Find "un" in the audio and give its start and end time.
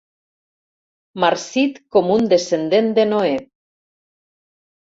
2.15-2.27